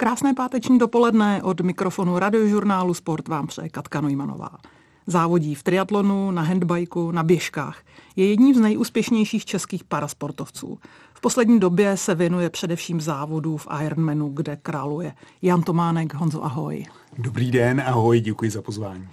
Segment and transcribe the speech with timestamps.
[0.00, 4.50] Krásné páteční dopoledne od mikrofonu radiožurnálu Sport vám přeje Katka Nojmanová.
[5.06, 7.82] Závodí v triatlonu, na handbajku, na běžkách.
[8.16, 10.78] Je jedním z nejúspěšnějších českých parasportovců.
[11.14, 15.12] V poslední době se věnuje především závodu v Ironmanu, kde králuje.
[15.42, 16.86] Jan Tománek, Honzo, ahoj.
[17.18, 19.08] Dobrý den, ahoj, děkuji za pozvání.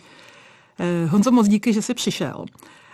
[0.79, 2.45] Eh, Honzo, moc díky, že jsi přišel.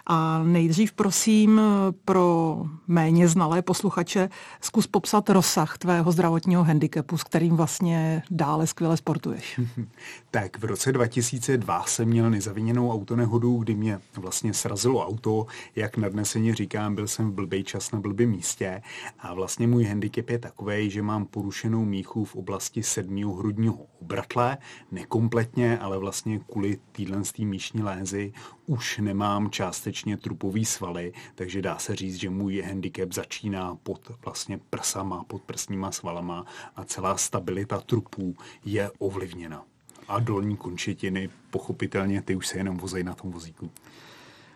[0.06, 1.62] A nejdřív prosím
[2.06, 2.58] pro
[2.88, 4.30] méně znalé posluchače,
[4.62, 9.60] zkus popsat rozsah tvého zdravotního handicapu, s kterým vlastně dále skvěle sportuješ.
[10.32, 16.56] tak v roce 2002 jsem měl nezaviněnou autonehodu, kdy mě vlastně srazilo auto, jak nadneseně
[16.56, 18.82] říkám, byl jsem v blbý čas na blbém místě
[19.20, 24.58] a vlastně můj handicap je takový, že mám porušenou míchu v oblasti sedmého hrudního obratle,
[24.92, 28.34] nekompletně, ale vlastně kvůli téhle míšní lézy
[28.66, 34.60] už nemám částečně trupový svaly, takže dá se říct, že můj handicap začíná pod vlastně
[34.70, 39.64] prsama, pod prsníma svalama a celá stabilita trupů je ovlivněna.
[40.08, 43.72] A dolní končetiny, pochopitelně, ty už se jenom vozejí na tom vozíku.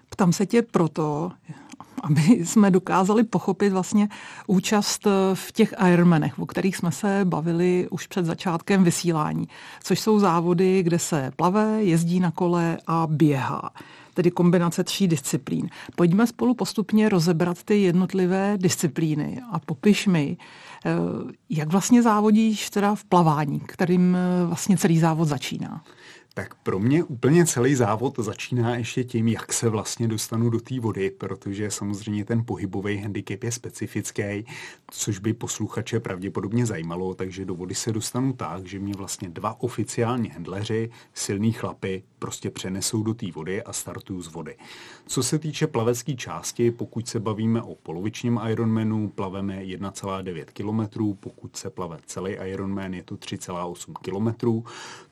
[0.10, 1.32] Ptám se tě proto,
[2.04, 4.10] aby jsme dokázali pochopit vlastně
[4.48, 9.48] účast v těch Ironmanech, o kterých jsme se bavili už před začátkem vysílání,
[9.84, 13.72] což jsou závody, kde se plave, jezdí na kole a běhá
[14.18, 15.70] tedy kombinace tří disciplín.
[15.96, 20.38] Pojďme spolu postupně rozebrat ty jednotlivé disciplíny a popiš mi,
[20.86, 20.92] eh,
[21.50, 25.84] jak vlastně závodíš teda v plavání, kterým eh, vlastně celý závod začíná.
[26.38, 30.80] Tak pro mě úplně celý závod začíná ještě tím, jak se vlastně dostanu do té
[30.80, 34.46] vody, protože samozřejmě ten pohybový handicap je specifický,
[34.92, 39.62] což by posluchače pravděpodobně zajímalo, takže do vody se dostanu tak, že mě vlastně dva
[39.62, 44.56] oficiální handleři, silní chlapy, prostě přenesou do té vody a startuju z vody.
[45.06, 51.56] Co se týče plavecké části, pokud se bavíme o polovičním Ironmanu, plaveme 1,9 km, pokud
[51.56, 54.64] se plave celý Ironman, je to 3,8 km.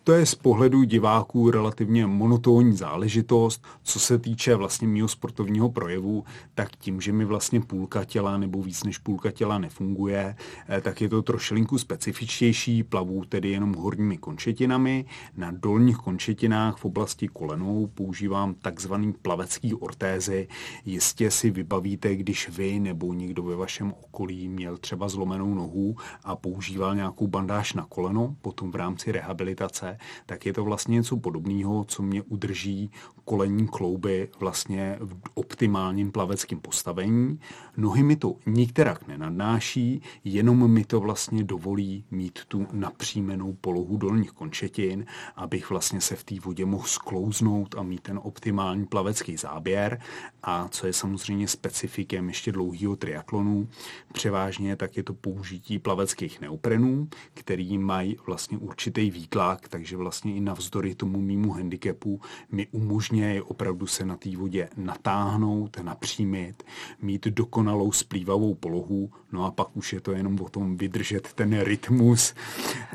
[0.03, 3.63] To je z pohledu diváků relativně monotónní záležitost.
[3.83, 6.23] Co se týče vlastně mého sportovního projevu,
[6.55, 10.35] tak tím, že mi vlastně půlka těla nebo víc než půlka těla nefunguje,
[10.69, 12.83] eh, tak je to trošilinku specifičtější.
[12.83, 15.05] Plavu tedy jenom horními končetinami.
[15.38, 20.47] Na dolních končetinách v oblasti kolenou používám takzvaný plavecký ortézy.
[20.85, 26.35] Jistě si vybavíte, když vy nebo někdo ve vašem okolí měl třeba zlomenou nohu a
[26.35, 31.83] používal nějakou bandáž na koleno, potom v rámci rehabilitace, tak je to vlastně něco podobného,
[31.83, 32.91] co mě udrží
[33.25, 37.39] kolenní klouby vlastně v optimálním plaveckém postavení.
[37.77, 44.31] Nohy mi to nikterak nenadnáší, jenom mi to vlastně dovolí mít tu napřímenou polohu dolních
[44.31, 50.00] končetin, abych vlastně se v té vodě mohl sklouznout a mít ten optimální plavecký záběr.
[50.44, 53.68] A co je samozřejmě specifikem ještě dlouhého triatlonu,
[54.13, 60.40] převážně tak je to použití plaveckých neoprenů, který mají vlastně určitý výtlak, takže vlastně i
[60.40, 66.63] navzdory tomu mýmu handicapu mi umožňuje opravdu se na té vodě natáhnout, napřímit,
[67.01, 71.62] mít dokonalou splývavou polohu, no a pak už je to jenom o tom vydržet ten
[71.62, 72.34] rytmus.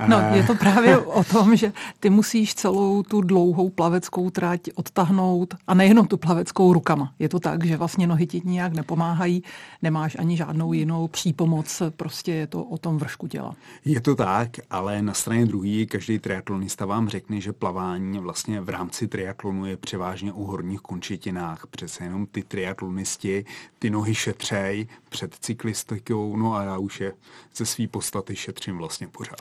[0.06, 5.56] No, je to právě o tom, že ty musíš celou tu dlouhou plaveckou trať odtahnout
[5.64, 7.16] a nejenom tu plaveckou rukama.
[7.18, 9.42] Je to tak, že vlastně nohy ti nijak nepomáhají,
[9.82, 13.56] nemáš ani žádnou jinou přípomoc, prostě je to o tom vršku těla.
[13.84, 18.68] Je to tak, ale na straně druhé každý triatlonista vám řekne, že plavání vlastně v
[18.68, 21.66] rámci triatlonu je převážně o horních končetinách.
[21.66, 23.44] Přece jenom ty triatlonisti
[23.78, 27.12] ty nohy šetřej před cyklistikou, no a já už je
[27.56, 29.40] ze své podstaty šetřím vlastně pořád.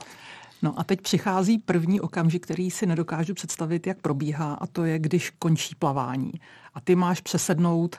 [0.62, 4.98] No a teď přichází první okamžik, který si nedokážu představit, jak probíhá, a to je,
[4.98, 6.32] když končí plavání.
[6.74, 7.96] A ty máš přesednout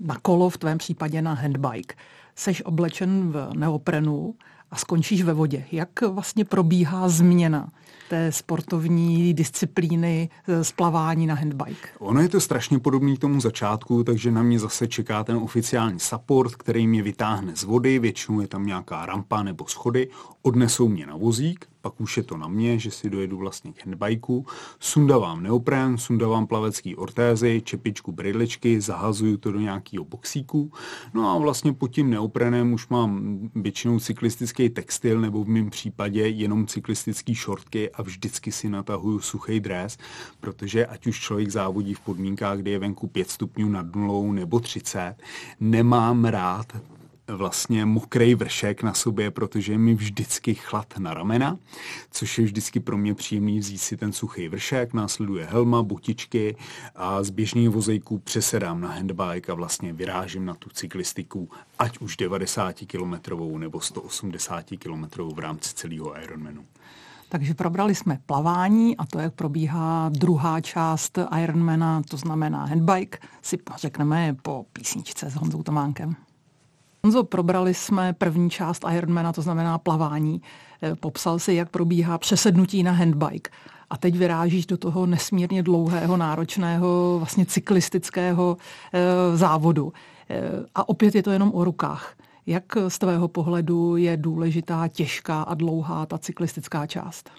[0.00, 1.94] na kolo, v tvém případě na handbike.
[2.34, 4.34] Seš oblečen v neoprenu
[4.70, 5.64] a skončíš ve vodě.
[5.72, 7.68] Jak vlastně probíhá změna
[8.08, 10.28] té sportovní disciplíny
[10.62, 11.88] splavání na handbike?
[11.98, 16.00] Ono je to strašně podobný k tomu začátku, takže na mě zase čeká ten oficiální
[16.00, 20.08] support, který mě vytáhne z vody, většinou je tam nějaká rampa nebo schody,
[20.48, 23.86] odnesou mě na vozík, pak už je to na mě, že si dojedu vlastně k
[23.86, 24.46] handbajku,
[24.80, 30.72] sundavám neopren, sundavám plavecký ortézy, čepičku, brydličky, zahazuju to do nějakého boxíku,
[31.14, 36.28] no a vlastně pod tím neoprenem už mám většinou cyklistický textil nebo v mém případě
[36.28, 39.98] jenom cyklistický šortky a vždycky si natahuju suchý dres,
[40.40, 44.60] protože ať už člověk závodí v podmínkách, kdy je venku 5 stupňů nad nulou nebo
[44.60, 45.14] 30,
[45.60, 46.66] nemám rád
[47.28, 51.58] vlastně mokrý vršek na sobě, protože je mi vždycky chlad na ramena,
[52.10, 56.56] což je vždycky pro mě příjemný vzít si ten suchý vršek, následuje helma, botičky
[56.96, 62.16] a z běžných vozejků přesedám na handbike a vlastně vyrážím na tu cyklistiku, ať už
[62.16, 63.14] 90 km
[63.58, 65.04] nebo 180 km
[65.34, 66.64] v rámci celého Ironmanu.
[67.28, 73.58] Takže probrali jsme plavání a to, jak probíhá druhá část Ironmana, to znamená handbike, si
[73.76, 76.16] řekneme po písničce s Honzou Tománkem.
[77.04, 80.42] Honzo, probrali jsme první část Ironmana, to znamená plavání.
[80.82, 83.50] Eh, popsal si, jak probíhá přesednutí na handbike.
[83.90, 88.56] A teď vyrážíš do toho nesmírně dlouhého, náročného, vlastně cyklistického
[88.92, 89.92] e, závodu.
[90.30, 90.40] E,
[90.74, 92.14] a opět je to jenom o rukách.
[92.46, 97.30] Jak z tvého pohledu je důležitá, těžká a dlouhá ta cyklistická část?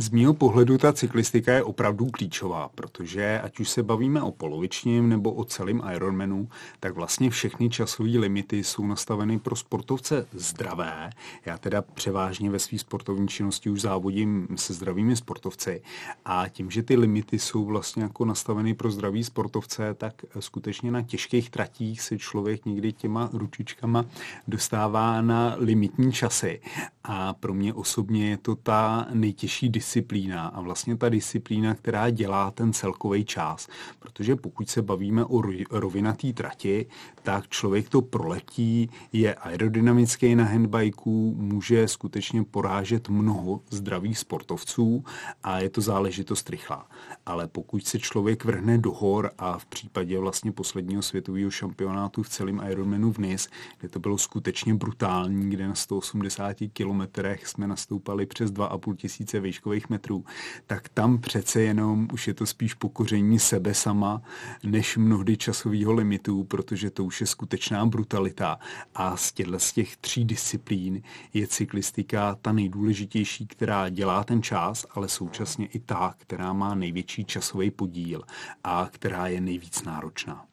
[0.00, 5.08] Z mého pohledu ta cyklistika je opravdu klíčová, protože ať už se bavíme o polovičním
[5.08, 6.48] nebo o celém Ironmanu,
[6.80, 11.10] tak vlastně všechny časové limity jsou nastaveny pro sportovce zdravé.
[11.46, 15.82] Já teda převážně ve své sportovní činnosti už závodím se zdravými sportovci
[16.24, 21.02] a tím, že ty limity jsou vlastně jako nastaveny pro zdraví sportovce, tak skutečně na
[21.02, 24.04] těžkých tratích se člověk někdy těma ručičkama
[24.48, 26.60] dostává na limitní časy.
[27.04, 32.10] A pro mě osobně je to ta nejtěžší disciplína disciplína a vlastně ta disciplína, která
[32.10, 33.68] dělá ten celkový čas.
[33.98, 36.86] Protože pokud se bavíme o rovinatý trati,
[37.22, 45.04] tak člověk to proletí, je aerodynamický na handbajku, může skutečně porážet mnoho zdravých sportovců
[45.42, 46.86] a je to záležitost rychlá.
[47.26, 52.28] Ale pokud se člověk vrhne do hor a v případě vlastně posledního světového šampionátu v
[52.28, 58.26] celém Ironmanu v Nice, kde to bylo skutečně brutální, kde na 180 kilometrech jsme nastoupali
[58.26, 60.24] přes 2,5 tisíce výškových metrů,
[60.66, 64.22] tak tam přece jenom už je to spíš pokoření sebe sama,
[64.64, 68.58] než mnohdy časového limitu, protože to už je skutečná brutalita.
[68.94, 71.02] A z z těch tří disciplín
[71.34, 77.24] je cyklistika ta nejdůležitější, která dělá ten čas, ale současně i ta, která má největší
[77.24, 78.22] časový podíl
[78.64, 80.44] a která je nejvíc náročná.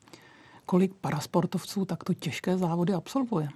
[0.65, 3.49] Kolik parasportovců takto těžké závody absolvuje?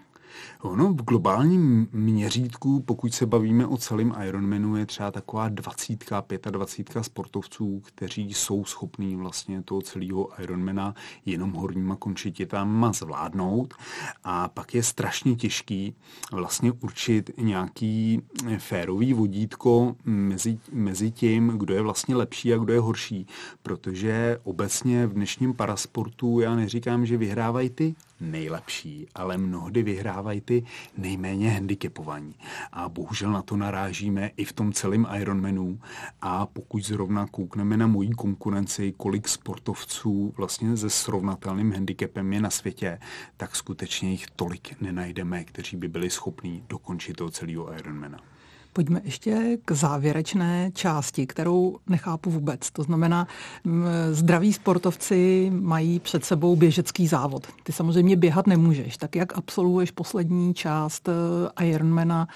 [0.61, 6.05] Ono v globálním měřítku, pokud se bavíme o celém Ironmanu, je třeba taková 20,
[6.51, 10.95] 25 sportovců, kteří jsou schopní vlastně toho celého Ironmana
[11.25, 13.73] jenom horníma končititama zvládnout.
[14.23, 15.95] A pak je strašně těžký
[16.31, 18.21] vlastně určit nějaký
[18.57, 23.27] férový vodítko mezi, mezi tím, kdo je vlastně lepší a kdo je horší.
[23.63, 30.63] Protože obecně v dnešním parasportu já neříkám, že vyhrávají ty nejlepší, ale mnohdy vyhrávají ty
[30.97, 32.35] nejméně handicapovaní.
[32.71, 35.79] A bohužel na to narážíme i v tom celém Ironmanu.
[36.21, 42.49] A pokud zrovna koukneme na moji konkurenci, kolik sportovců vlastně se srovnatelným handicapem je na
[42.49, 42.99] světě,
[43.37, 48.19] tak skutečně jich tolik nenajdeme, kteří by byli schopní dokončit toho celého Ironmana.
[48.73, 52.71] Pojďme ještě k závěrečné části, kterou nechápu vůbec.
[52.71, 53.27] To znamená,
[54.11, 57.47] zdraví sportovci mají před sebou běžecký závod.
[57.63, 58.97] Ty samozřejmě běhat nemůžeš.
[58.97, 62.27] Tak jak absolvuješ poslední část eh, Ironmana,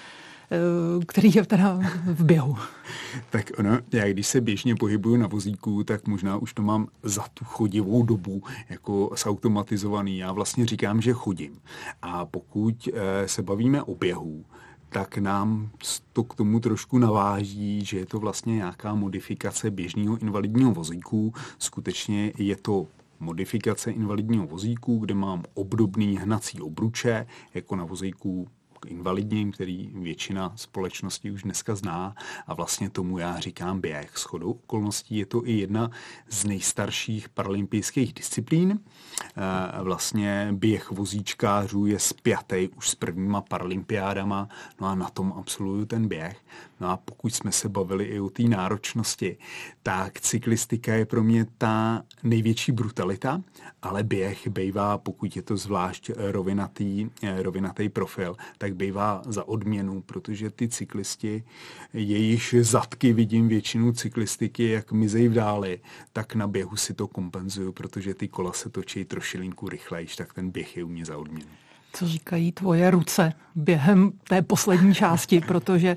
[0.50, 2.56] eh, který je teda v běhu.
[3.30, 7.24] tak ono, já když se běžně pohybuju na vozíku, tak možná už to mám za
[7.34, 10.18] tu chodivou dobu jako zautomatizovaný.
[10.18, 11.58] Já vlastně říkám, že chodím.
[12.02, 14.44] A pokud eh, se bavíme o běhu,
[14.88, 15.70] tak nám
[16.12, 21.34] to k tomu trošku naváží, že je to vlastně nějaká modifikace běžného invalidního vozíku.
[21.58, 22.86] Skutečně je to
[23.20, 28.48] modifikace invalidního vozíku, kde mám obdobný hnací obruče, jako na vozíku
[28.86, 32.14] invalidním, který většina společnosti už dneska zná
[32.46, 34.18] a vlastně tomu já říkám běh.
[34.18, 35.90] S chodou okolností je to i jedna
[36.28, 38.80] z nejstarších paralympijských disciplín.
[39.20, 44.48] Eh, vlastně běh vozíčkářů je spjatý už s prvníma paralympiádama,
[44.80, 46.36] no a na tom absolvuju ten běh.
[46.80, 49.36] No a pokud jsme se bavili i o té náročnosti,
[49.82, 53.42] tak cyklistika je pro mě ta největší brutalita,
[53.82, 60.02] ale běh bývá, pokud je to zvlášť rovinatý, eh, rovinatý profil, tak bývá za odměnu,
[60.02, 61.44] protože ty cyklisti,
[61.92, 65.80] jejich zadky vidím většinu cyklistiky, jak mizej v dáli,
[66.12, 70.50] tak na běhu si to kompenzuju, protože ty kola se točí trošilinku rychlejš, tak ten
[70.50, 71.65] běh je u mě za odměnu
[71.96, 75.96] co říkají tvoje ruce během té poslední části, protože e,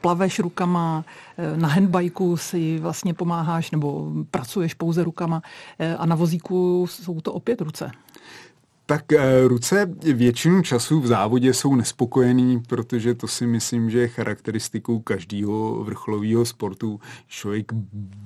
[0.00, 1.04] plaveš rukama,
[1.38, 5.42] e, na handbajku si vlastně pomáháš nebo pracuješ pouze rukama
[5.78, 7.90] e, a na vozíku jsou to opět ruce.
[8.90, 14.08] Tak eh, ruce většinu času v závodě jsou nespokojený, protože to si myslím, že je
[14.08, 17.00] charakteristikou každého vrcholového sportu.
[17.26, 17.72] Člověk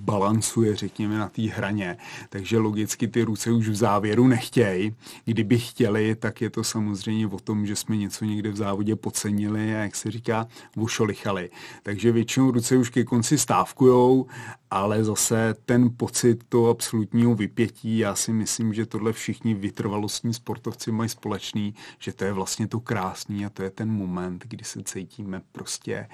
[0.05, 1.97] balancuje, řekněme, na té hraně,
[2.29, 4.95] takže logicky ty ruce už v závěru nechtějí.
[5.25, 9.75] Kdyby chtěli, tak je to samozřejmě o tom, že jsme něco někde v závodě podcenili
[9.75, 11.51] a jak se říká, vošolichali.
[11.83, 14.27] Takže většinou ruce už ke konci stávkujou
[14.75, 20.54] ale zase ten pocit toho absolutního vypětí, já si myslím, že tohle všichni vytrvalostní sport
[20.55, 24.65] sportovci mají společný, že to je vlastně to krásný a to je ten moment, kdy
[24.65, 26.09] se cítíme prostě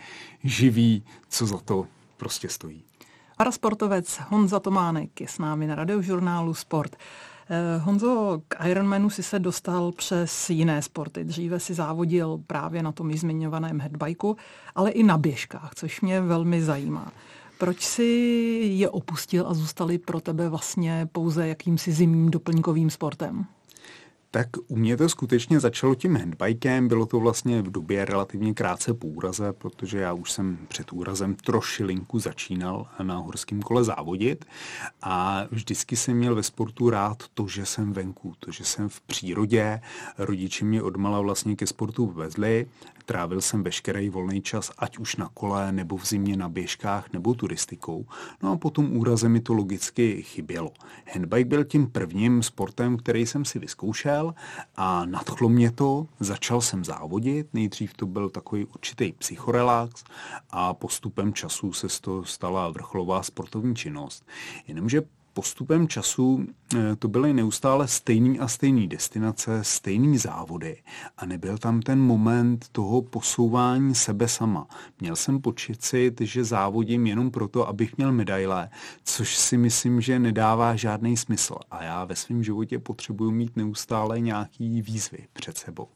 [0.44, 2.84] živí, co za to prostě stojí.
[3.36, 6.96] Parasportovec Honza Tománek je s námi na radiožurnálu Sport.
[7.50, 11.24] Eh, Honzo, k Ironmanu si se dostal přes jiné sporty.
[11.24, 14.36] Dříve si závodil právě na tom zmiňovaném headbikeu,
[14.74, 17.12] ale i na běžkách, což mě velmi zajímá.
[17.58, 18.04] Proč si
[18.72, 23.46] je opustil a zůstali pro tebe vlastně pouze jakýmsi zimním doplňkovým sportem?
[24.32, 28.94] Tak u mě to skutečně začalo tím handbikem, bylo to vlastně v době relativně krátce
[28.94, 34.44] po úraze, protože já už jsem před úrazem trošilinku začínal na horském kole závodit
[35.02, 39.00] a vždycky jsem měl ve sportu rád to, že jsem venku, to, že jsem v
[39.00, 39.80] přírodě,
[40.18, 42.66] rodiči mě odmala vlastně ke sportu vezli,
[43.04, 47.34] Trávil jsem veškerý volný čas, ať už na kole, nebo v zimě na běžkách, nebo
[47.34, 48.06] turistikou.
[48.42, 50.72] No a potom úraze mi to logicky chybělo.
[51.12, 54.34] Handbike byl tím prvním sportem, který jsem si vyzkoušel
[54.76, 56.06] a nadchlo mě to.
[56.20, 60.04] Začal jsem závodit, nejdřív to byl takový určitý psychorelax
[60.50, 64.26] a postupem času se z toho stala vrcholová sportovní činnost.
[64.66, 65.02] Jenomže
[65.32, 66.46] postupem času
[66.98, 70.82] to byly neustále stejný a stejný destinace, stejný závody
[71.16, 74.66] a nebyl tam ten moment toho posouvání sebe sama.
[75.00, 78.70] Měl jsem pocit, že závodím jenom proto, abych měl medaile,
[79.04, 84.20] což si myslím, že nedává žádný smysl a já ve svém životě potřebuji mít neustále
[84.20, 85.88] nějaký výzvy před sebou.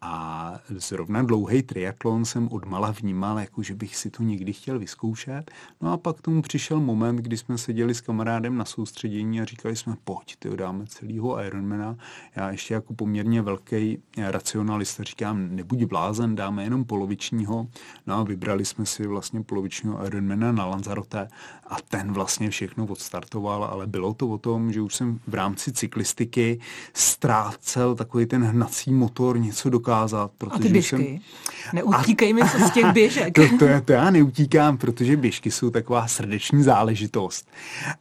[0.00, 5.50] A zrovna dlouhý triatlon jsem odmala vnímal, jako že bych si to někdy chtěl vyzkoušet.
[5.80, 9.76] No a pak tomu přišel moment, kdy jsme seděli s kamarádem na soustředění a říkali
[9.76, 11.96] jsme, pojď, ty dáme celýho Ironmana.
[12.36, 17.66] Já ještě jako poměrně velký racionalista říkám, nebuď blázen, dáme jenom polovičního.
[18.06, 21.28] No a vybrali jsme si vlastně polovičního Ironmana na Lanzarote
[21.66, 25.72] a ten vlastně všechno odstartoval, ale bylo to o tom, že už jsem v rámci
[25.72, 26.60] cyklistiky
[26.94, 30.30] ztrácel takový ten hnací motor, něco dokázat.
[30.38, 31.20] Protože a ty běžky?
[31.70, 31.74] Jsem...
[31.74, 33.34] Neutíkej mi se z těch běžek.
[33.34, 37.48] to, to, to já neutíkám, protože běžky jsou taková srdeční záležitost.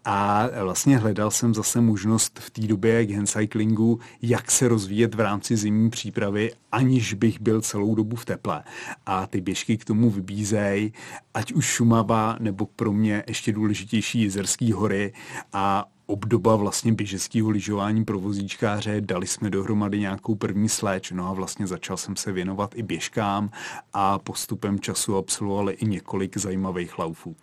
[0.06, 5.20] A vlastně hledal jsem zase možnost v té době k handcyclingu, jak se rozvíjet v
[5.20, 8.64] rámci zimní přípravy, aniž bych byl celou dobu v teple.
[9.06, 10.94] A ty běžky k tomu vybízejí,
[11.34, 15.14] ať už Šumava, nebo pro mě ještě důležitější Jezerský hory
[15.54, 21.34] a obdoba vlastně běžeckého lyžování pro vozíčkáře, dali jsme dohromady nějakou první sléč, no a
[21.34, 23.50] vlastně začal jsem se věnovat i běžkám
[23.94, 27.36] a postupem času absolvovali i několik zajímavých laufů.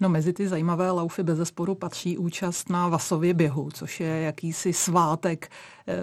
[0.00, 4.72] No mezi ty zajímavé laufy bez zesporu patří účast na Vasově běhu, což je jakýsi
[4.72, 5.50] svátek
[5.88, 5.94] e,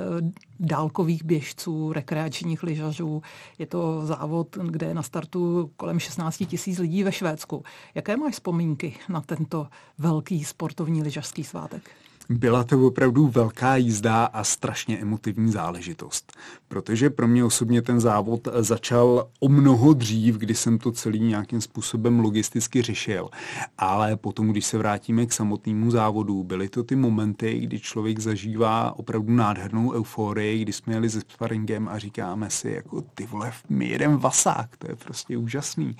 [0.59, 3.21] dálkových běžců, rekreačních lyžařů.
[3.59, 7.63] Je to závod, kde je na startu kolem 16 tisíc lidí ve Švédsku.
[7.95, 11.89] Jaké máš vzpomínky na tento velký sportovní lyžařský svátek?
[12.29, 16.33] Byla to opravdu velká jízda a strašně emotivní záležitost,
[16.67, 21.61] protože pro mě osobně ten závod začal o mnoho dřív, kdy jsem to celý nějakým
[21.61, 23.29] způsobem logisticky řešil.
[23.77, 28.99] Ale potom, když se vrátíme k samotnému závodu, byly to ty momenty, kdy člověk zažívá
[28.99, 33.87] opravdu nádhernou euforii, kdy jsme jeli se sparingem a říkáme si, jako ty vole, my
[33.87, 35.97] jedem vasák, to je prostě úžasný.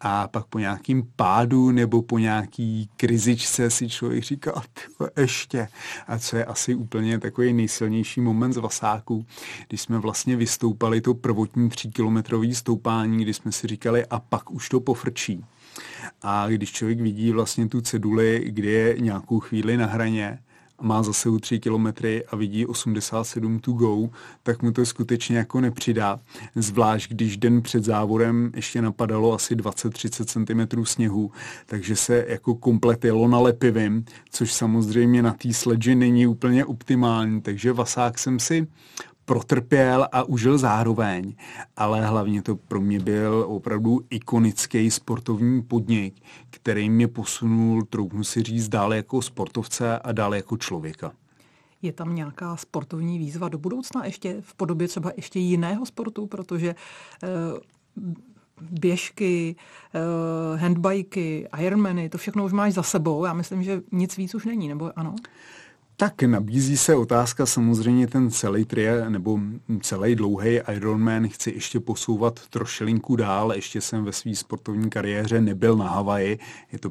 [0.00, 4.62] A pak po nějakým pádu nebo po nějaký krizičce si člověk říká,
[5.16, 5.63] ještě
[6.06, 9.26] a co je asi úplně takový nejsilnější moment z Vasáku,
[9.68, 14.68] když jsme vlastně vystoupali to prvotní tříkilometrový stoupání, kdy jsme si říkali a pak už
[14.68, 15.44] to pofrčí.
[16.22, 20.38] A když člověk vidí vlastně tu ceduli, kde je nějakou chvíli na hraně,
[20.82, 24.08] má zase u 3 kilometry a vidí 87 to go,
[24.42, 26.20] tak mu to skutečně jako nepřidá.
[26.54, 31.30] Zvlášť, když den před závodem ještě napadalo asi 20-30 cm sněhu,
[31.66, 37.40] takže se jako komplet jelo na lepivým, což samozřejmě na té sledži není úplně optimální,
[37.40, 38.66] takže Vasák jsem si
[39.24, 41.34] protrpěl a užil zároveň,
[41.76, 46.14] ale hlavně to pro mě byl opravdu ikonický sportovní podnik,
[46.50, 51.12] který mě posunul, troufnu si říct, dál jako sportovce a dál jako člověka.
[51.82, 56.74] Je tam nějaká sportovní výzva do budoucna ještě v podobě třeba ještě jiného sportu, protože
[57.22, 57.28] eh,
[58.60, 59.56] běžky,
[59.94, 63.24] eh, handbiky, Ironmany, to všechno už máš za sebou.
[63.24, 65.14] Já myslím, že nic víc už není, nebo ano?
[65.96, 69.38] Tak nabízí se otázka samozřejmě ten celý trie nebo
[69.80, 73.52] celý dlouhý Ironman chci ještě posouvat trošilinku dál.
[73.52, 76.38] Ještě jsem ve své sportovní kariéře nebyl na Havaji.
[76.72, 76.90] Je to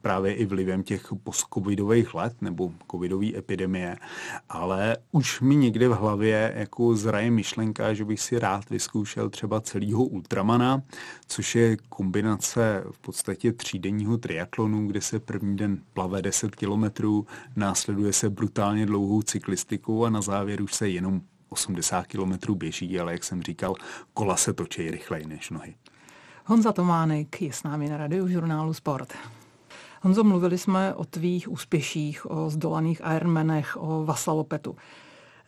[0.00, 3.96] právě i vlivem těch post-covidových let nebo covidové epidemie.
[4.48, 9.60] Ale už mi někde v hlavě jako zraje myšlenka, že bych si rád vyzkoušel třeba
[9.60, 10.82] celého Ultramana,
[11.26, 17.26] což je kombinace v podstatě třídenního triatlonu, kde se první den plave 10 kilometrů,
[17.56, 23.12] následuje se brutálně dlouhou cyklistikou a na závěr už se jenom 80 km běží, ale
[23.12, 23.74] jak jsem říkal,
[24.14, 25.74] kola se točí rychleji než nohy.
[26.44, 29.14] Honza Tománek je s námi na radiožurnálu Sport.
[30.02, 34.76] Honzo, mluvili jsme o tvých úspěších, o zdolaných Ironmanech, o Vasalopetu.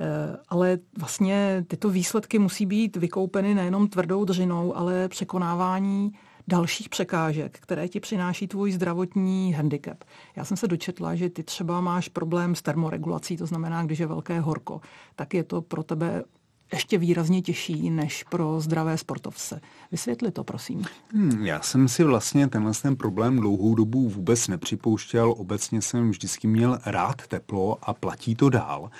[0.00, 6.12] Eh, ale vlastně tyto výsledky musí být vykoupeny nejenom tvrdou dřinou, ale překonávání
[6.50, 10.04] dalších překážek, které ti přináší tvůj zdravotní handicap.
[10.36, 14.06] Já jsem se dočetla, že ty třeba máš problém s termoregulací, to znamená, když je
[14.06, 14.80] velké horko,
[15.16, 16.24] tak je to pro tebe
[16.72, 19.60] ještě výrazně těžší než pro zdravé sportovce.
[19.92, 20.84] Vysvětli to, prosím.
[21.12, 25.34] Hmm, já jsem si vlastně tenhle ten problém dlouhou dobu vůbec nepřipouštěl.
[25.38, 28.90] Obecně jsem vždycky měl rád teplo a platí to dál.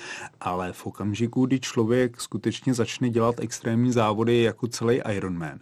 [0.41, 5.59] Ale v okamžiku, kdy člověk skutečně začne dělat extrémní závody jako celý Ironman,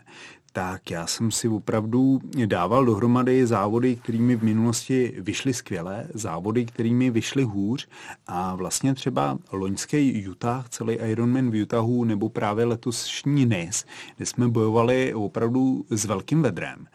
[0.59, 7.11] tak já jsem si opravdu dával dohromady závody, kterými v minulosti vyšly skvěle, závody, kterými
[7.11, 7.89] vyšly hůř.
[8.27, 13.85] A vlastně třeba loňský Utah, celý Ironman v Utahu nebo právě letošní NIS,
[14.17, 16.87] kde jsme bojovali opravdu s velkým vedrem,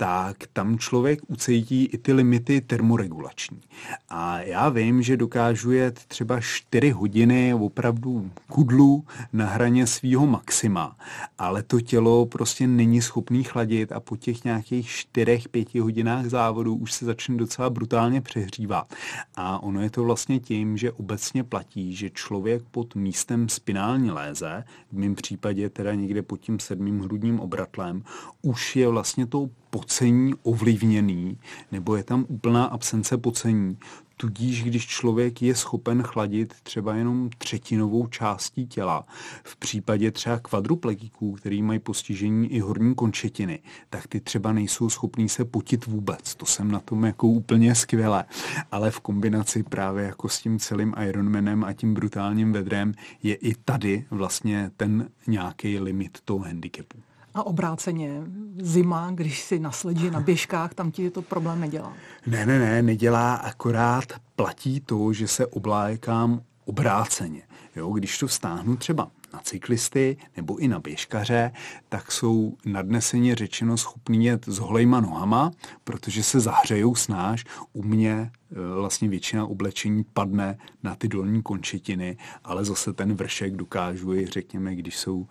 [0.00, 3.60] tak tam člověk ucítí i ty limity termoregulační.
[4.08, 10.96] A já vím, že dokážu jet třeba 4 hodiny opravdu kudlu na hraně svého maxima,
[11.38, 16.92] ale to tělo prostě není schopný chladit a po těch nějakých 4-5 hodinách závodu už
[16.92, 18.94] se začne docela brutálně přehřívat.
[19.36, 24.64] A ono je to vlastně tím, že obecně platí, že člověk pod místem spinální léze,
[24.92, 28.02] v mém případě teda někde pod tím sedmým hrudním obratlem,
[28.42, 31.38] už je vlastně tou pocení ovlivněný,
[31.72, 33.78] nebo je tam úplná absence pocení.
[34.16, 39.06] Tudíž, když člověk je schopen chladit třeba jenom třetinovou částí těla,
[39.44, 43.58] v případě třeba kvadruplegiků, který mají postižení i horní končetiny,
[43.90, 46.34] tak ty třeba nejsou schopní se potit vůbec.
[46.34, 48.24] To jsem na tom jako úplně skvěle.
[48.72, 53.54] Ale v kombinaci právě jako s tím celým Ironmanem a tím brutálním vedrem je i
[53.54, 56.98] tady vlastně ten nějaký limit toho handicapu.
[57.34, 58.22] A obráceně,
[58.60, 61.92] zima, když si na sledži, na běžkách, tam ti to problém nedělá.
[62.26, 64.04] Ne, ne, ne, nedělá, akorát
[64.36, 67.42] platí to, že se oblákám obráceně.
[67.76, 71.52] Jo, když to vstáhnu třeba na cyklisty nebo i na běžkaře,
[71.88, 75.50] tak jsou nadneseně řečeno schopní jet s holejma nohama,
[75.84, 77.44] protože se zahřejou snáš.
[77.72, 78.30] U mě e,
[78.74, 84.74] vlastně většina oblečení padne na ty dolní končetiny, ale zase ten vršek dokážu i, řekněme,
[84.74, 85.26] když jsou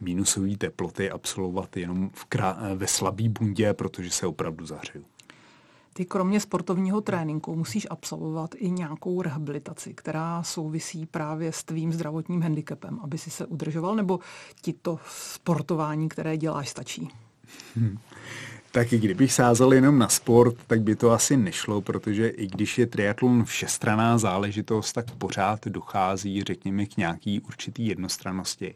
[0.00, 5.04] minusové teploty absolvovat jenom v krá- ve slabý bundě, protože se opravdu zahřeju.
[5.92, 12.42] Ty kromě sportovního tréninku musíš absolvovat i nějakou rehabilitaci, která souvisí právě s tvým zdravotním
[12.42, 14.20] handicapem, aby si se udržoval, nebo
[14.62, 17.08] ti to sportování, které děláš, stačí?
[17.76, 17.98] Hmm.
[18.72, 22.78] Tak i kdybych sázel jenom na sport, tak by to asi nešlo, protože i když
[22.78, 28.74] je triatlon všestraná záležitost, tak pořád dochází, řekněme, k nějaký určitý jednostrannosti.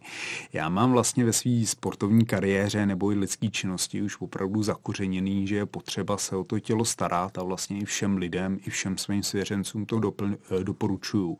[0.52, 5.56] Já mám vlastně ve své sportovní kariéře nebo i lidské činnosti už opravdu zakořeněný, že
[5.56, 9.22] je potřeba se o to tělo starat a vlastně i všem lidem, i všem svým
[9.22, 11.38] svěřencům to dopl- eh, doporučuju.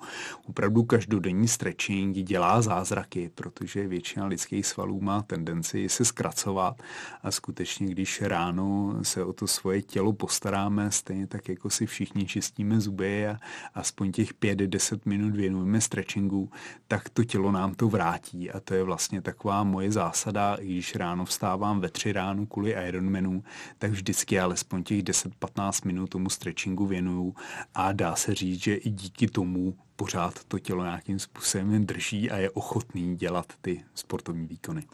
[0.48, 6.82] Opravdu každodenní stretching dělá zázraky, protože většina lidských svalů má tendenci se zkracovat
[7.22, 11.86] a skutečně, když ráno ráno se o to svoje tělo postaráme, stejně tak jako si
[11.86, 13.40] všichni čistíme zuby a
[13.74, 16.50] aspoň těch 5-10 minut věnujeme stretchingu,
[16.88, 18.50] tak to tělo nám to vrátí.
[18.50, 22.74] A to je vlastně taková moje zásada, i když ráno vstávám ve tři ráno kvůli
[22.88, 23.44] Ironmanu,
[23.78, 27.34] tak vždycky alespoň těch 10-15 minut tomu stretchingu věnuju.
[27.74, 32.36] A dá se říct, že i díky tomu pořád to tělo nějakým způsobem drží a
[32.36, 34.84] je ochotný dělat ty sportovní výkony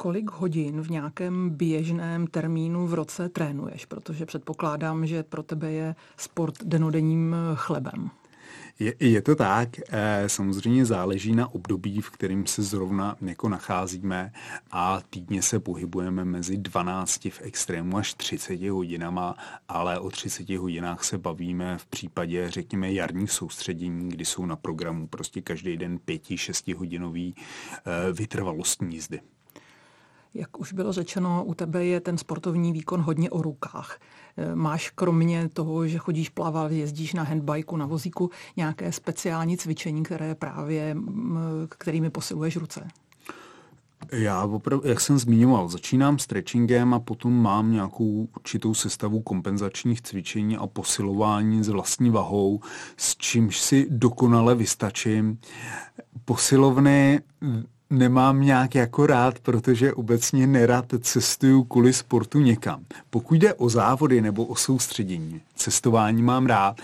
[0.00, 3.86] kolik hodin v nějakém běžném termínu v roce trénuješ?
[3.86, 8.10] Protože předpokládám, že pro tebe je sport denodenním chlebem.
[8.78, 14.32] Je, je to tak, eh, samozřejmě záleží na období, v kterém se zrovna jako nacházíme
[14.70, 19.36] a týdně se pohybujeme mezi 12 v extrému až 30 hodinama,
[19.68, 25.06] ale o 30 hodinách se bavíme v případě, řekněme, jarních soustředění, kdy jsou na programu
[25.06, 29.20] prostě každý den 5-6 hodinový eh, vytrvalostní jízdy.
[30.38, 33.98] Jak už bylo řečeno, u tebe je ten sportovní výkon hodně o rukách.
[34.36, 40.02] E, máš kromě toho, že chodíš plavat, jezdíš na handbajku, na vozíku, nějaké speciální cvičení,
[40.02, 40.96] které právě,
[41.68, 42.88] kterými posiluješ ruce?
[44.12, 50.56] Já opravdu, jak jsem zmiňoval, začínám stretchingem a potom mám nějakou určitou sestavu kompenzačních cvičení
[50.56, 52.60] a posilování s vlastní vahou,
[52.96, 55.38] s čímž si dokonale vystačím.
[56.24, 57.20] Posilovny
[57.90, 62.84] nemám nějak jako rád, protože obecně nerad cestuju kvůli sportu někam.
[63.10, 66.76] Pokud jde o závody nebo o soustředění, cestování mám rád,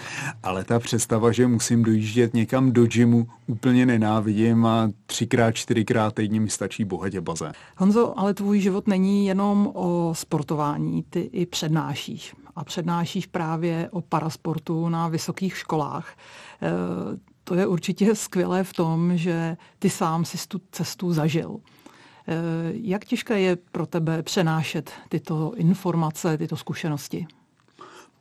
[0.43, 6.41] ale ta představa, že musím dojíždět někam do gymu, úplně nenávidím a třikrát, čtyřikrát týdně
[6.41, 7.53] mi stačí bohatě bazén.
[7.77, 12.35] Honzo, ale tvůj život není jenom o sportování, ty i přednášíš.
[12.57, 16.17] A přednášíš právě o parasportu na vysokých školách.
[16.63, 16.71] E,
[17.45, 21.57] to je určitě skvělé v tom, že ty sám si tu cestu zažil.
[22.29, 22.35] E,
[22.73, 27.27] jak těžké je pro tebe přenášet tyto informace, tyto zkušenosti?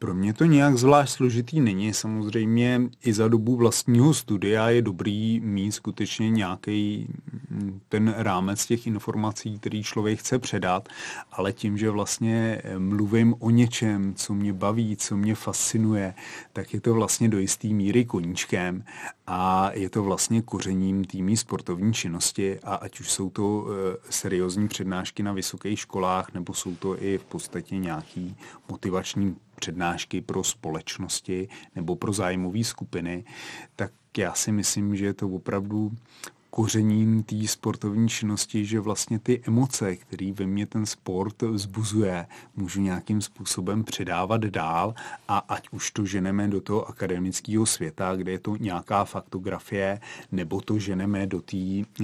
[0.03, 1.93] Pro mě to nějak zvlášť složitý není.
[1.93, 7.07] Samozřejmě i za dobu vlastního studia je dobrý mít skutečně nějaký
[7.49, 10.89] mm, ten rámec těch informací, který člověk chce předat,
[11.31, 16.13] ale tím, že vlastně mluvím o něčem, co mě baví, co mě fascinuje,
[16.53, 18.83] tak je to vlastně do jisté míry koníčkem
[19.27, 24.67] a je to vlastně kořením týmí sportovní činnosti a ať už jsou to e, seriózní
[24.67, 28.35] přednášky na vysokých školách, nebo jsou to i v podstatě nějaký
[28.69, 33.23] motivační přednášky pro společnosti nebo pro zájmové skupiny,
[33.75, 35.91] tak já si myslím, že je to opravdu
[36.55, 42.81] kořením té sportovní činnosti, že vlastně ty emoce, které ve mně ten sport vzbuzuje, můžu
[42.81, 44.93] nějakým způsobem předávat dál
[45.27, 49.99] a ať už to ženeme do toho akademického světa, kde je to nějaká faktografie,
[50.31, 51.57] nebo to ženeme do té,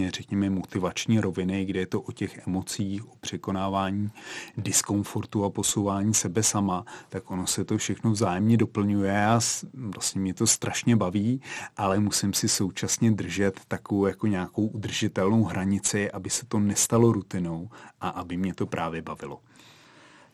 [0.09, 4.11] řekněme, motivační roviny, kde je to o těch emocích, o překonávání
[4.57, 9.39] diskomfortu a posouvání sebe sama, tak ono se to všechno vzájemně doplňuje a
[9.73, 11.41] vlastně mě to strašně baví,
[11.77, 17.69] ale musím si současně držet takovou jako nějakou udržitelnou hranici, aby se to nestalo rutinou
[18.01, 19.39] a aby mě to právě bavilo.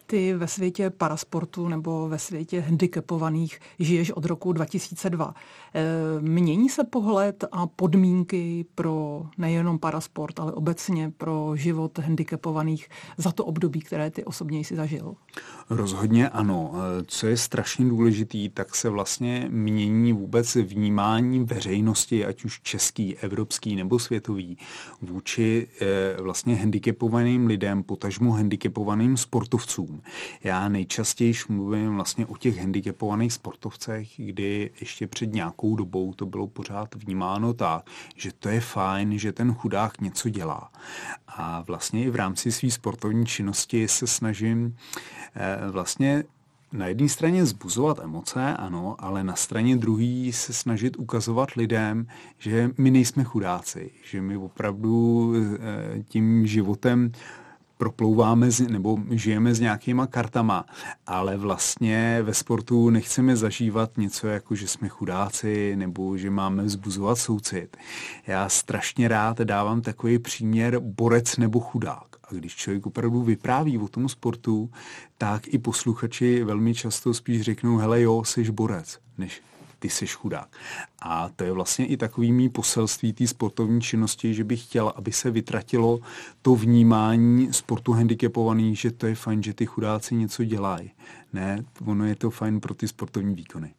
[0.07, 5.35] Ty ve světě parasportu nebo ve světě handicapovaných žiješ od roku 2002.
[5.73, 5.81] Eh,
[6.21, 12.87] mění se pohled a podmínky pro nejenom parasport, ale obecně pro život handicapovaných
[13.17, 15.15] za to období, které ty osobně jsi zažil?
[15.69, 16.73] Rozhodně ano.
[16.75, 23.17] Eh, co je strašně důležitý, tak se vlastně mění vůbec vnímání veřejnosti, ať už český,
[23.17, 24.57] evropský nebo světový,
[25.01, 29.94] vůči eh, vlastně handicapovaným lidem, potažmu handicapovaným sportovcům.
[30.43, 36.47] Já nejčastěji mluvím vlastně o těch handicapovaných sportovcech, kdy ještě před nějakou dobou to bylo
[36.47, 40.71] pořád vnímáno tak, že to je fajn, že ten chudák něco dělá.
[41.27, 44.77] A vlastně i v rámci své sportovní činnosti se snažím
[45.35, 46.23] eh, vlastně
[46.75, 52.69] na jedné straně zbuzovat emoce, ano, ale na straně druhé se snažit ukazovat lidem, že
[52.77, 57.11] my nejsme chudáci, že my opravdu eh, tím životem
[57.77, 60.65] proplouváme z, nebo žijeme s nějakýma kartama,
[61.07, 67.17] ale vlastně ve sportu nechceme zažívat něco jako, že jsme chudáci nebo že máme vzbuzovat
[67.17, 67.77] soucit.
[68.27, 72.15] Já strašně rád dávám takový příměr borec nebo chudák.
[72.23, 74.69] A když člověk opravdu vypráví o tom sportu,
[75.17, 79.41] tak i posluchači velmi často spíš řeknou, hele jo, jsi borec, než
[79.79, 80.57] ty jsi chudák.
[81.01, 85.11] A to je vlastně i takový mý poselství té sportovní činnosti, že bych chtěl, aby
[85.11, 85.99] se vytratilo
[86.41, 90.91] to vnímání sportu handicapovaný, že to je fajn, že ty chudáci něco dělají.
[91.33, 93.73] Ne, ono je to fajn pro ty sportovní výkony.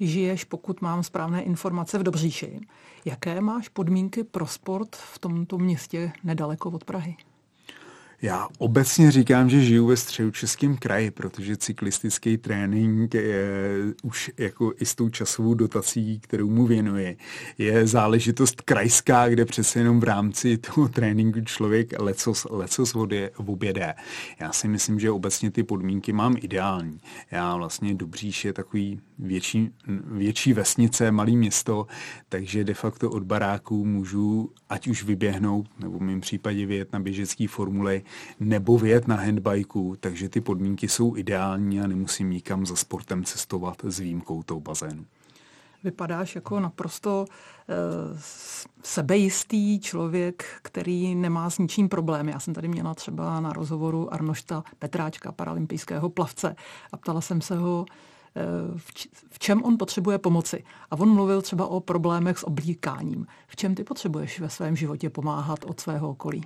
[0.00, 2.60] Žiješ, pokud mám správné informace, v Dobříši.
[3.04, 7.16] Jaké máš podmínky pro sport v tomto městě nedaleko od Prahy?
[8.22, 13.50] Já obecně říkám, že žiju ve středočeském kraji, protože cyklistický trénink je
[14.02, 17.16] už jako i s tou časovou dotací, kterou mu věnuje,
[17.58, 23.94] je záležitost krajská, kde přece jenom v rámci toho tréninku člověk lecos, lecos vody obědé.
[24.40, 27.00] Já si myslím, že obecně ty podmínky mám ideální.
[27.30, 29.70] Já vlastně Dobříš je takový větší,
[30.04, 31.86] větší vesnice, malý město,
[32.28, 37.00] takže de facto od baráků můžu ať už vyběhnout, nebo v mém případě vyjet na
[37.00, 38.02] běžecký formuli,
[38.40, 43.76] nebo vyjet na handbajku, takže ty podmínky jsou ideální a nemusím nikam za sportem cestovat
[43.84, 45.04] s výjimkou toho bazénu.
[45.84, 47.24] Vypadáš jako naprosto
[47.68, 47.74] e,
[48.82, 52.28] sebejistý člověk, který nemá s ničím problém.
[52.28, 56.56] Já jsem tady měla třeba na rozhovoru Arnošta Petráčka, paralympijského plavce,
[56.92, 57.86] a ptala jsem se ho,
[59.30, 60.64] v čem on potřebuje pomoci.
[60.90, 63.26] A on mluvil třeba o problémech s oblíkáním.
[63.48, 66.44] V čem ty potřebuješ ve svém životě pomáhat od svého okolí?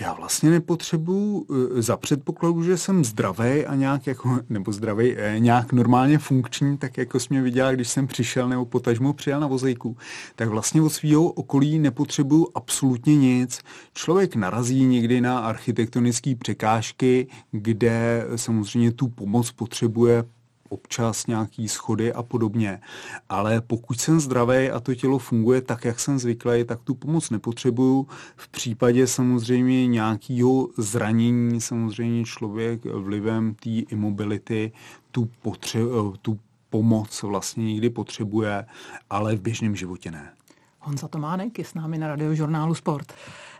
[0.00, 5.34] Já vlastně nepotřebuju eh, za předpokladu, že jsem zdravý a nějak jako, nebo zdravý, eh,
[5.38, 9.46] nějak normálně funkční, tak jako jsi mě viděla, když jsem přišel nebo potažmo přijel na
[9.46, 9.96] vozejku,
[10.36, 13.60] tak vlastně od svého okolí nepotřebuju absolutně nic.
[13.94, 20.24] Člověk narazí někdy na architektonické překážky, kde samozřejmě tu pomoc potřebuje
[20.72, 22.80] občas nějaký schody a podobně.
[23.28, 27.30] Ale pokud jsem zdravý a to tělo funguje tak, jak jsem zvyklý, tak tu pomoc
[27.30, 28.06] nepotřebuju.
[28.36, 34.72] V případě samozřejmě nějakého zranění samozřejmě člověk vlivem té imobility
[35.10, 36.38] tu, potře- tu
[36.70, 38.64] pomoc vlastně někdy potřebuje,
[39.10, 40.32] ale v běžném životě ne.
[40.80, 43.12] Honza Tománek je s námi na radiožurnálu Sport.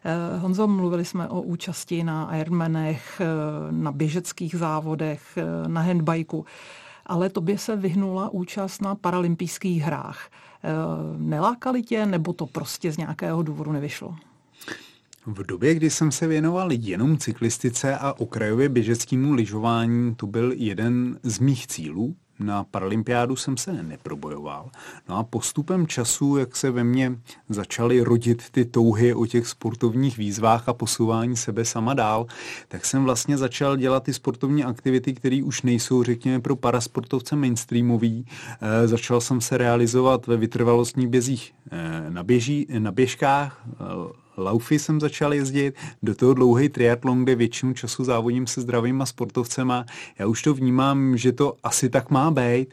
[0.05, 3.27] Eh, Honzo, mluvili jsme o účasti na Ironmanech, eh,
[3.71, 6.45] na běžeckých závodech, eh, na handbajku,
[7.13, 10.31] ale tobě se vyhnula účast na paralympijských hrách.
[11.19, 14.17] Nelákali tě, nebo to prostě z nějakého důvodu nevyšlo?
[15.27, 21.19] V době, kdy jsem se věnoval jenom cyklistice a okrajově běžeckému lyžování, to byl jeden
[21.23, 24.71] z mých cílů na paralympiádu jsem se neprobojoval.
[25.09, 30.19] No a postupem času, jak se ve mně začaly rodit ty touhy o těch sportovních
[30.19, 32.27] výzvách a posouvání sebe sama dál,
[32.69, 38.27] tak jsem vlastně začal dělat ty sportovní aktivity, které už nejsou, řekněme, pro parasportovce mainstreamový.
[38.61, 44.79] E, začal jsem se realizovat ve vytrvalostních bězích e, na, běží, na běžkách, e, laufy
[44.79, 49.85] jsem začal jezdit, do toho dlouhý triatlon, kde většinu času závodím se zdravýma sportovcema.
[50.19, 52.69] Já už to vnímám, že to asi tak má být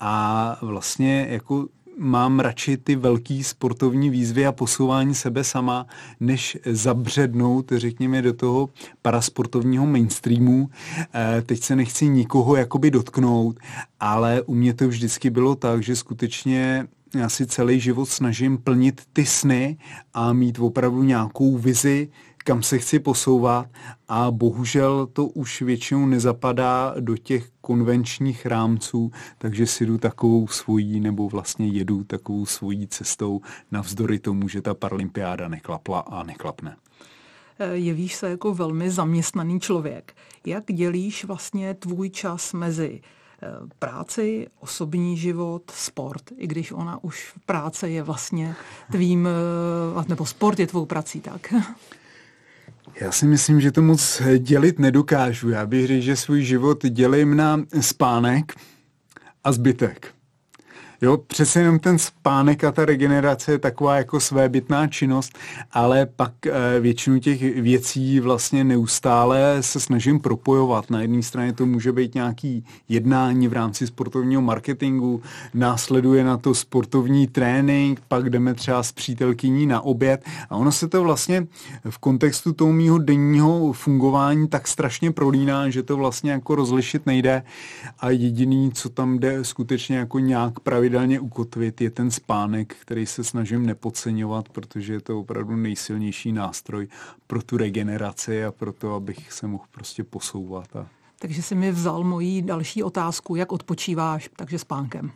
[0.00, 1.66] a vlastně jako
[1.98, 5.86] mám radši ty velký sportovní výzvy a posouvání sebe sama,
[6.20, 8.68] než zabřednout, řekněme, do toho
[9.02, 10.70] parasportovního mainstreamu.
[11.14, 13.60] Eh, teď se nechci nikoho jakoby dotknout,
[14.00, 19.02] ale u mě to vždycky bylo tak, že skutečně já si celý život snažím plnit
[19.12, 19.76] ty sny
[20.14, 22.08] a mít opravdu nějakou vizi,
[22.44, 23.66] kam se chci posouvat
[24.08, 31.00] a bohužel to už většinou nezapadá do těch konvenčních rámců, takže si jdu takovou svojí,
[31.00, 36.76] nebo vlastně jedu takovou svojí cestou navzdory tomu, že ta paralympiáda neklapla a neklapne.
[37.72, 40.14] Jevíš se jako velmi zaměstnaný člověk.
[40.46, 43.00] Jak dělíš vlastně tvůj čas mezi
[43.78, 48.54] práci, osobní život, sport, i když ona už práce je vlastně
[48.90, 49.28] tvým,
[50.00, 51.54] eh, nebo sport je tvou prací, tak.
[53.00, 55.50] Já si myslím, že to moc dělit nedokážu.
[55.50, 58.54] Já bych řekl, že svůj život dělím na spánek
[59.44, 60.14] a zbytek.
[61.04, 65.38] Jo, přesně jenom ten spánek a ta regenerace je taková jako svébytná činnost,
[65.72, 70.90] ale pak e, většinu těch věcí vlastně neustále se snažím propojovat.
[70.90, 75.22] Na jedné straně to může být nějaký jednání v rámci sportovního marketingu,
[75.54, 80.88] následuje na to sportovní trénink, pak jdeme třeba s přítelkyní na oběd a ono se
[80.88, 81.46] to vlastně
[81.90, 87.42] v kontextu toho mýho denního fungování tak strašně prolíná, že to vlastně jako rozlišit nejde
[88.00, 93.06] a jediný, co tam jde skutečně jako nějak pravidelně pravidelně ukotvit, je ten spánek, který
[93.06, 96.88] se snažím nepodceňovat, protože je to opravdu nejsilnější nástroj
[97.26, 100.76] pro tu regeneraci a pro to, abych se mohl prostě posouvat.
[100.76, 100.86] A...
[101.18, 105.12] Takže si mi vzal moji další otázku, jak odpočíváš, takže spánkem.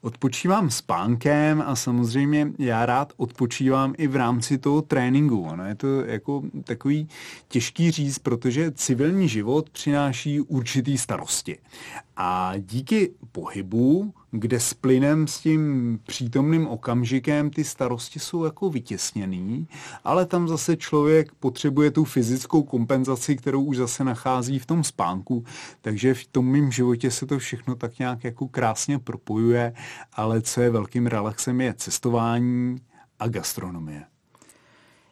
[0.00, 5.42] Odpočívám spánkem a samozřejmě já rád odpočívám i v rámci toho tréninku.
[5.42, 7.08] Ono je to jako takový
[7.48, 11.58] těžký říct, protože civilní život přináší určitý starosti.
[12.16, 19.68] A díky pohybu, kde s plynem, s tím přítomným okamžikem ty starosti jsou jako vytěsněný,
[20.04, 25.44] ale tam zase člověk potřebuje tu fyzickou kompenzaci, kterou už zase nachází v tom spánku,
[25.80, 29.72] takže v tom mém životě se to všechno tak nějak jako krásně propojuje,
[30.12, 32.76] ale co je velkým relaxem je cestování
[33.18, 34.04] a gastronomie.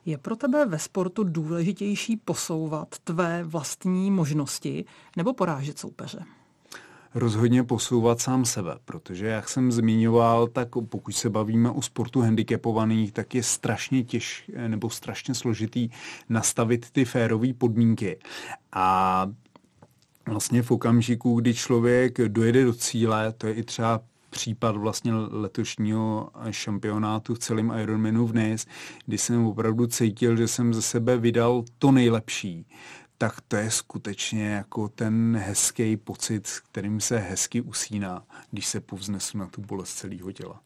[0.06, 4.84] Je pro tebe ve sportu důležitější posouvat tvé vlastní možnosti
[5.16, 6.24] nebo porážet soupeře?
[7.14, 13.12] Rozhodně posouvat sám sebe, protože jak jsem zmiňoval, tak pokud se bavíme o sportu handicapovaných,
[13.12, 15.88] tak je strašně těžké nebo strašně složitý
[16.28, 18.18] nastavit ty férové podmínky.
[18.72, 19.26] A
[20.26, 26.30] vlastně v okamžiku, kdy člověk dojede do cíle, to je i třeba případ vlastně letošního
[26.50, 28.66] šampionátu v celém Ironmanu v Nice,
[29.06, 32.66] kdy jsem opravdu cítil, že jsem ze sebe vydal to nejlepší
[33.20, 39.38] tak to je skutečně jako ten hezký pocit, kterým se hezky usíná, když se povznesu
[39.38, 40.60] na tu bolest celého těla.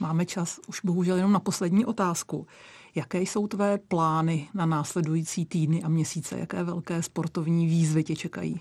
[0.00, 2.46] Máme čas už bohužel jenom na poslední otázku.
[2.94, 6.38] Jaké jsou tvé plány na následující týdny a měsíce?
[6.38, 8.60] Jaké velké sportovní výzvy tě čekají?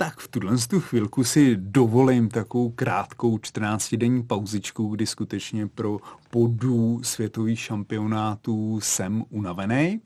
[0.00, 5.98] Tak v tuhle tu chvilku si dovolím takovou krátkou 14-denní pauzičku, kdy skutečně pro
[6.30, 10.00] podu světových šampionátů jsem unavený.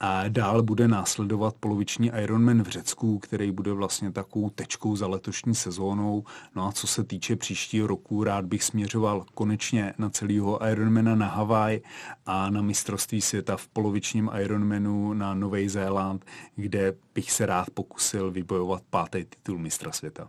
[0.00, 5.54] A dál bude následovat poloviční Ironman v Řecku, který bude vlastně takovou tečkou za letošní
[5.54, 6.24] sezónou.
[6.56, 11.26] No a co se týče příštího roku, rád bych směřoval konečně na celého Ironmana na
[11.26, 11.80] Havaj
[12.26, 16.24] a na mistrovství světa v polovičním Ironmanu na Nový Zéland,
[16.56, 20.28] kde bych se rád pokusil vybojovat pátý titul mistra světa.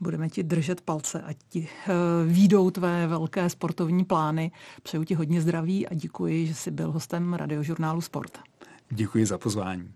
[0.00, 1.94] Budeme ti držet palce, ať ti uh,
[2.32, 4.50] výjdou tvé velké sportovní plány.
[4.82, 8.38] Přeju ti hodně zdraví a děkuji, že jsi byl hostem radiožurnálu Sport.
[8.90, 9.92] Děkuji za pozvání.